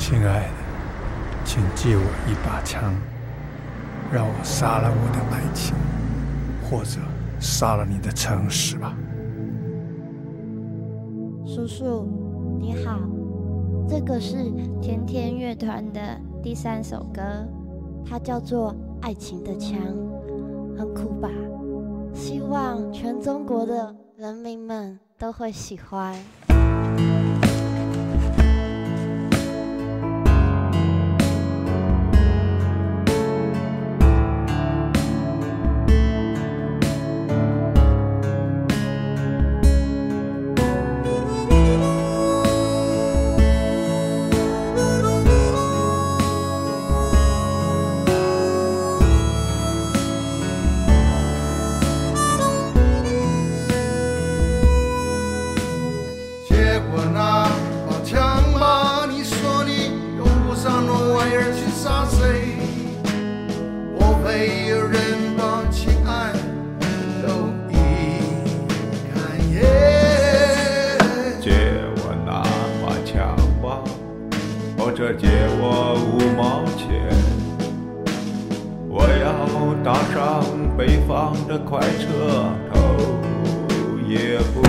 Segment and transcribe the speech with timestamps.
[0.00, 0.54] 亲爱的
[1.44, 2.94] 请借我一把枪
[4.10, 5.76] 让我杀了我的爱情
[6.64, 6.98] 或者
[7.38, 8.96] 杀了你的诚实吧。
[11.46, 12.08] 叔叔
[12.58, 12.98] 你好
[13.86, 14.50] 这个是
[14.80, 16.00] 甜甜乐团的
[16.42, 17.20] 第三首歌
[18.04, 19.78] 它叫做爱情的枪
[20.78, 21.28] 很酷吧？
[22.14, 26.16] 希望全中国的人民们都会喜欢。
[74.90, 75.28] 或者借
[75.60, 76.90] 我五毛钱
[78.88, 80.42] 我要搭上
[80.76, 82.98] 北方的快车头
[84.08, 84.60] 也不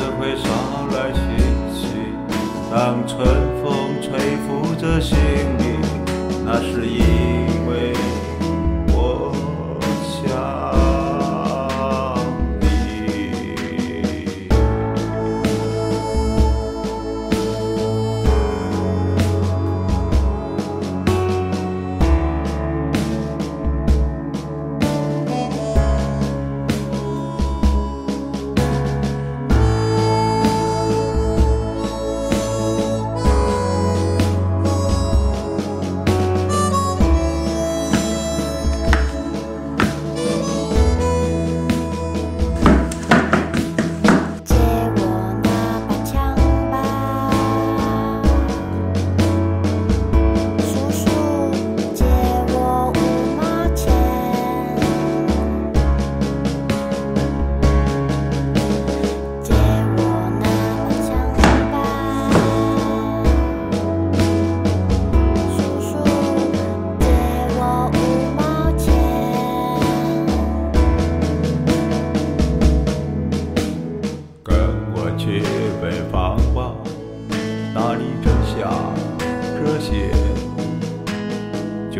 [0.00, 0.48] 只会捎
[0.96, 1.20] 来信
[1.74, 1.86] 息，
[2.70, 3.18] 当春
[3.62, 4.08] 风吹
[4.46, 5.18] 拂着心
[5.58, 5.78] 灵，
[6.42, 7.59] 那是一。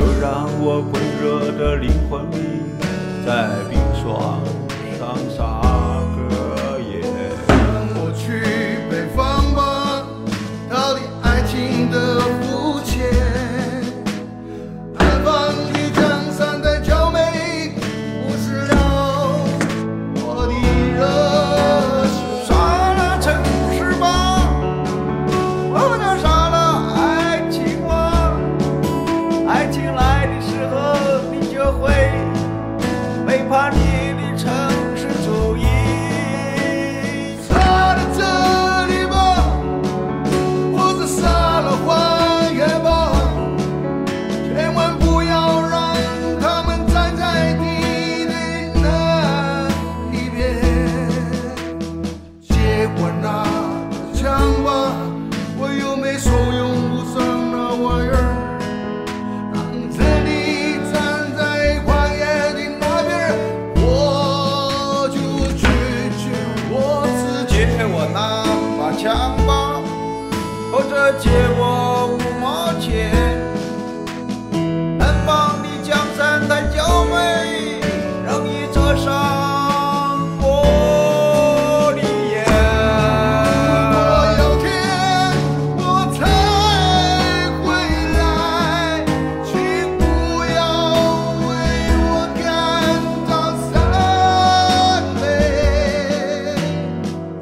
[0.00, 2.62] 就让我滚热的灵魂里，
[3.26, 4.40] 在冰霜。
[71.20, 71.28] 借
[71.58, 73.12] 我五毛钱，
[74.98, 77.78] 能帮你将三台娇美，
[78.24, 79.12] 让你遮上
[80.40, 82.42] 我的眼。
[83.92, 83.94] 我
[84.40, 84.66] 有天
[85.76, 85.80] 我
[86.16, 86.18] 才
[87.60, 87.68] 回
[88.16, 89.04] 来，
[89.44, 89.52] 请
[89.98, 90.00] 不
[90.56, 90.58] 要
[91.44, 91.48] 为
[92.08, 92.42] 我感
[93.28, 93.30] 到
[93.68, 93.70] 伤
[95.20, 95.22] 悲。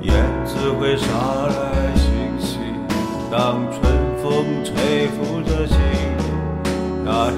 [0.02, 0.10] 燕
[0.44, 0.50] 子
[0.80, 1.06] 会捎
[1.46, 1.67] 来，
[3.30, 3.82] 当春
[4.22, 5.76] 风吹拂着心，
[7.04, 7.30] 那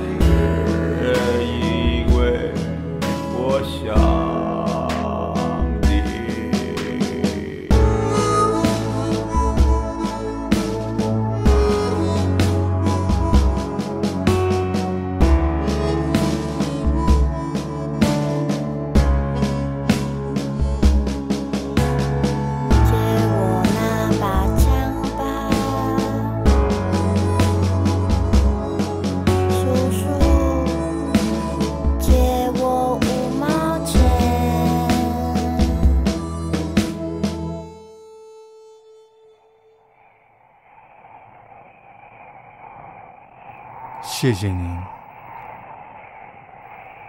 [44.03, 44.83] 谢谢您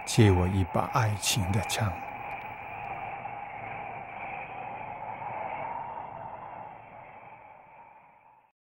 [0.04, 1.90] 借我一把爱情的枪。